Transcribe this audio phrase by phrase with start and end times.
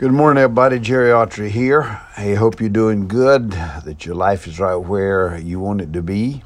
[0.00, 0.78] Good morning, everybody.
[0.78, 2.00] Jerry Autry here.
[2.16, 6.00] I hope you're doing good, that your life is right where you want it to
[6.00, 6.42] be.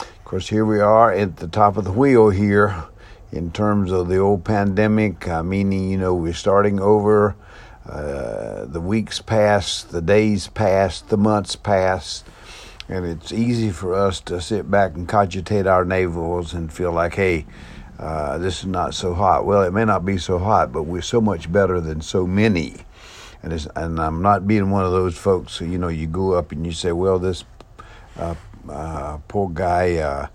[0.00, 2.82] Of course, here we are at the top of the wheel here
[3.30, 7.36] in terms of the old pandemic, uh, meaning, you know, we're starting over.
[7.88, 12.24] Uh, the weeks pass, the days pass, the months pass,
[12.88, 17.14] and it's easy for us to sit back and cogitate our navels and feel like,
[17.14, 17.46] hey,
[18.00, 19.46] uh, this is not so hot.
[19.46, 22.74] Well, it may not be so hot, but we're so much better than so many
[23.42, 25.60] and and I'm not being one of those folks.
[25.60, 27.44] You know, you go up and you say, "Well, this
[28.18, 28.34] uh,
[28.68, 30.26] uh, poor guy, uh,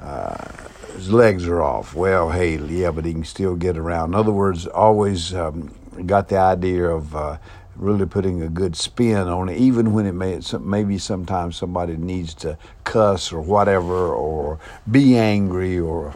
[0.00, 4.10] uh, his legs are off." Well, hey, yeah, but he can still get around.
[4.10, 5.74] In other words, always um,
[6.06, 7.38] got the idea of uh,
[7.76, 12.34] really putting a good spin on it, even when it may maybe sometimes somebody needs
[12.34, 14.58] to cuss or whatever, or
[14.90, 16.14] be angry or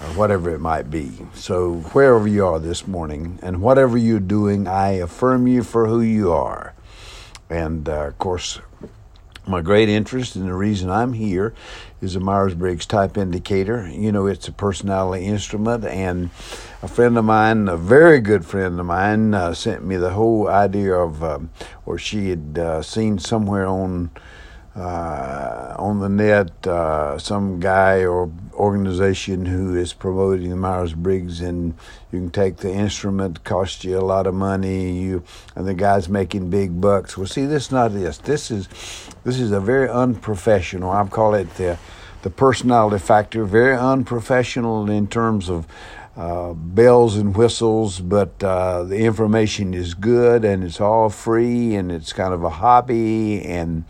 [0.00, 1.12] or whatever it might be.
[1.34, 6.00] So, wherever you are this morning and whatever you're doing, I affirm you for who
[6.00, 6.74] you are.
[7.50, 8.60] And uh, of course,
[9.46, 11.52] my great interest and the reason I'm here
[12.00, 13.88] is a Myers Briggs type indicator.
[13.88, 16.30] You know, it's a personality instrument, and
[16.80, 20.48] a friend of mine, a very good friend of mine, uh, sent me the whole
[20.48, 21.50] idea of, um,
[21.86, 24.10] or she had uh, seen somewhere on
[24.74, 31.40] uh, on the net uh, some guy or organization who is promoting the Myers Briggs,
[31.40, 31.74] and
[32.12, 35.24] you can take the instrument, cost you a lot of money, you
[35.56, 37.18] and the guy's making big bucks.
[37.18, 38.18] Well, see, this is not this.
[38.18, 38.68] This is
[39.24, 40.90] this is a very unprofessional.
[40.92, 41.76] I call it the
[42.22, 43.44] the personality factor.
[43.44, 45.66] Very unprofessional in terms of.
[46.14, 51.90] Uh, bells and whistles, but uh, the information is good and it's all free and
[51.90, 53.82] it's kind of a hobby and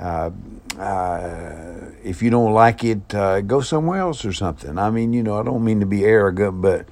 [0.00, 0.30] uh,
[0.78, 4.78] uh, if you don't like it, uh, go somewhere else or something.
[4.78, 6.86] I mean, you know, I don't mean to be arrogant, but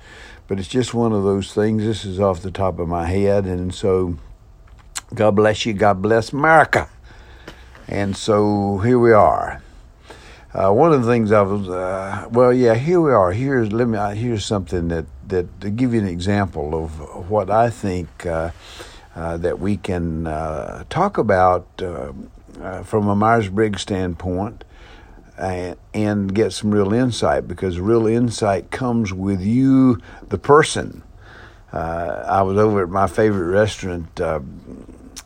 [0.46, 1.84] but it's just one of those things.
[1.84, 4.16] This is off the top of my head, and so
[5.14, 5.72] God bless you.
[5.72, 6.88] God bless America.
[7.86, 9.62] And so here we are.
[10.52, 13.32] Uh, one of the things I was, uh, well, yeah, here we are.
[13.32, 13.98] Here's let me.
[14.16, 18.50] Here's something that that to give you an example of what I think uh,
[19.14, 20.24] that we can
[20.90, 21.66] talk about
[22.62, 24.64] uh, from a Myers Briggs standpoint
[25.38, 31.02] and, and get some real insight because real insight comes with you, the person.
[31.72, 34.40] Uh, I was over at my favorite restaurant uh,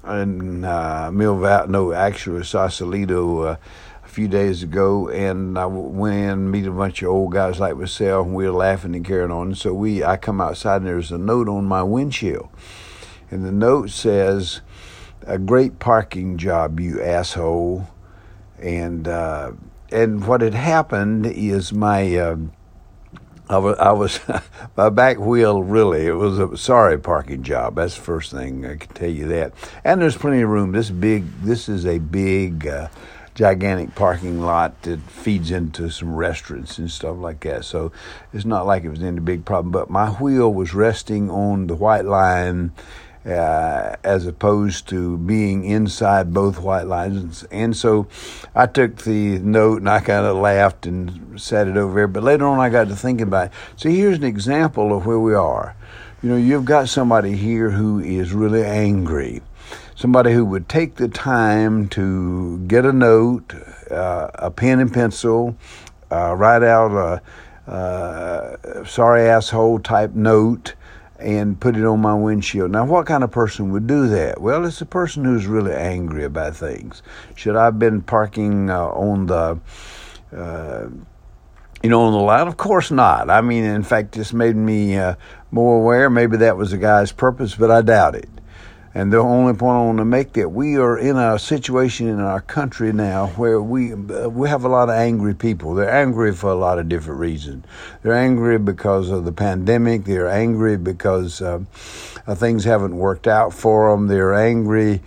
[0.08, 3.56] in uh, Mill Valley, no, actually, Sausalito uh,
[4.04, 7.76] a few days ago, and I went in meet a bunch of old guys like
[7.76, 9.54] myself, and we were laughing and carrying on.
[9.54, 12.48] So we, I come outside, and there's a note on my windshield,
[13.30, 14.60] and the note says,
[15.26, 17.88] a great parking job, you asshole.
[18.58, 19.52] And uh,
[19.90, 22.36] and what had happened is my uh,
[23.48, 24.20] I was, I was
[24.76, 27.74] my back wheel really it was a sorry parking job.
[27.76, 29.52] That's the first thing I can tell you that.
[29.84, 30.72] And there's plenty of room.
[30.72, 32.66] This big this is a big.
[32.66, 32.88] Uh,
[33.34, 37.64] gigantic parking lot that feeds into some restaurants and stuff like that.
[37.64, 37.92] So
[38.32, 39.72] it's not like it was any big problem.
[39.72, 42.72] But my wheel was resting on the white line
[43.24, 47.44] uh, as opposed to being inside both white lines.
[47.44, 48.08] And so
[48.54, 52.08] I took the note and I kind of laughed and set it over there.
[52.08, 53.52] But later on, I got to thinking about it.
[53.76, 55.76] So here's an example of where we are.
[56.22, 59.42] You know, you've got somebody here who is really angry.
[59.94, 63.54] Somebody who would take the time to get a note,
[63.90, 65.56] uh, a pen and pencil,
[66.10, 70.74] uh, write out a uh, sorry asshole type note,
[71.22, 72.70] and put it on my windshield.
[72.70, 74.40] Now, what kind of person would do that?
[74.40, 77.02] Well, it's a person who's really angry about things.
[77.34, 79.58] Should I have been parking uh, on the,
[80.36, 80.88] uh,
[81.82, 82.48] you know, on the line?
[82.48, 83.30] Of course not.
[83.30, 85.14] I mean, in fact, this made me uh,
[85.50, 86.10] more aware.
[86.10, 88.28] Maybe that was the guy's purpose, but I doubt it.
[88.94, 92.20] And the only point I want to make that we are in a situation in
[92.20, 95.74] our country now where we we have a lot of angry people.
[95.74, 97.64] They're angry for a lot of different reasons.
[98.02, 100.04] They're angry because of the pandemic.
[100.04, 101.60] They're angry because uh,
[102.26, 104.08] uh, things haven't worked out for them.
[104.08, 105.00] They're angry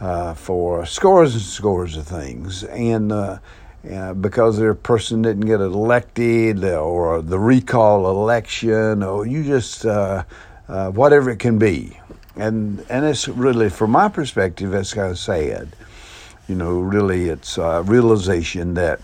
[0.00, 3.12] uh, for scores and scores of things, and.
[3.12, 3.38] Uh,
[3.88, 10.24] uh, because their person didn't get elected, or the recall election, or you just uh,
[10.66, 11.96] whatever it can be
[12.38, 15.74] and and it's really, from my perspective, it's kind of sad.
[16.48, 19.00] You know, really, it's a realization that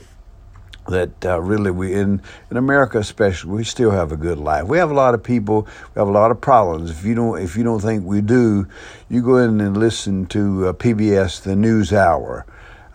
[0.89, 2.21] that uh, really we in
[2.51, 4.65] in America especially we still have a good life.
[4.67, 5.63] We have a lot of people,
[5.95, 6.91] we have a lot of problems.
[6.91, 8.67] If you don't if you don't think we do,
[9.09, 12.47] you go in and listen to uh, PBS the News Hour.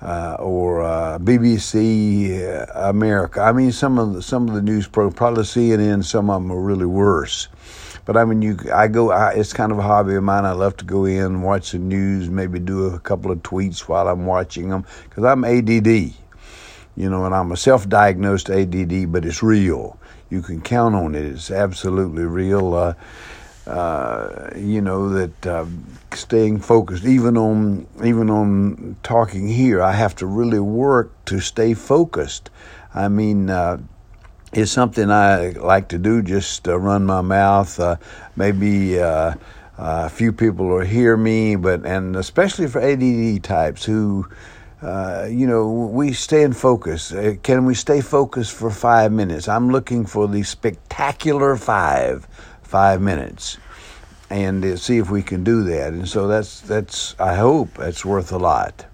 [0.01, 3.41] Uh, or uh, BBC America.
[3.41, 6.05] I mean, some of the, some of the news pro, probably CNN.
[6.05, 7.49] Some of them are really worse.
[8.09, 9.11] But I mean, you, I go.
[9.11, 10.43] I, it's kind of a hobby of mine.
[10.43, 14.07] I love to go in, watch the news, maybe do a couple of tweets while
[14.07, 15.85] I'm watching them because I'm ADD.
[15.85, 19.99] You know, and I'm a self-diagnosed ADD, but it's real.
[20.31, 21.23] You can count on it.
[21.23, 22.73] It's absolutely real.
[22.73, 22.93] Uh,
[23.67, 25.67] uh, you know that uh,
[26.11, 31.75] staying focused, even on even on talking here, I have to really work to stay
[31.75, 32.49] focused.
[32.91, 33.51] I mean,
[34.55, 37.79] uh, it's something I like to do, just uh, run my mouth.
[37.79, 37.97] Uh,
[38.35, 39.35] maybe uh,
[39.77, 44.27] a few people will hear me, but and especially for ADD types who.
[44.81, 47.11] Uh, you know, we stay in focus.
[47.11, 49.49] Uh, can we stay focused for five minutes?
[49.49, 52.25] I'm looking for the spectacular five,
[52.61, 53.57] five minutes,
[54.29, 55.91] and uh, see if we can do that.
[55.91, 57.13] And so that's that's.
[57.19, 58.88] I hope that's worth a lot.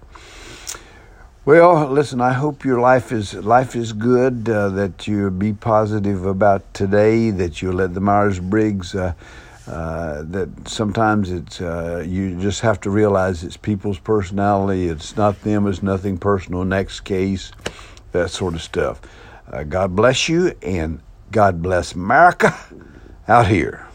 [1.46, 2.20] Well, listen.
[2.20, 4.48] I hope your life is life is good.
[4.48, 7.30] Uh, that you be positive about today.
[7.30, 8.96] That you let the Myers Briggs.
[8.96, 9.12] Uh,
[9.68, 14.88] uh, that sometimes it's uh, you just have to realize it's people's personality.
[14.88, 15.68] It's not them.
[15.68, 16.64] It's nothing personal.
[16.64, 17.52] Next case,
[18.10, 19.00] that sort of stuff.
[19.48, 21.00] Uh, God bless you, and
[21.30, 22.58] God bless America
[23.28, 23.85] out here.